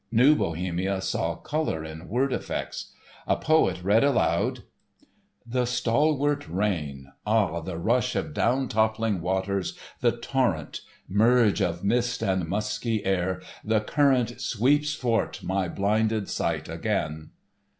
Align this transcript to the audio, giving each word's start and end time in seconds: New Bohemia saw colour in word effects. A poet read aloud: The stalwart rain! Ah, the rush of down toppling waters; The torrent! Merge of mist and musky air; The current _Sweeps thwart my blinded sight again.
New 0.11 0.33
Bohemia 0.33 0.99
saw 0.99 1.35
colour 1.35 1.85
in 1.85 2.09
word 2.09 2.33
effects. 2.33 2.91
A 3.27 3.35
poet 3.35 3.83
read 3.83 4.03
aloud: 4.03 4.63
The 5.45 5.65
stalwart 5.65 6.47
rain! 6.47 7.11
Ah, 7.23 7.59
the 7.59 7.77
rush 7.77 8.15
of 8.15 8.33
down 8.33 8.67
toppling 8.67 9.21
waters; 9.21 9.77
The 9.99 10.17
torrent! 10.17 10.81
Merge 11.07 11.61
of 11.61 11.83
mist 11.83 12.23
and 12.23 12.47
musky 12.47 13.05
air; 13.05 13.43
The 13.63 13.81
current 13.81 14.37
_Sweeps 14.37 14.97
thwart 14.97 15.43
my 15.43 15.67
blinded 15.69 16.27
sight 16.29 16.67
again. 16.67 17.29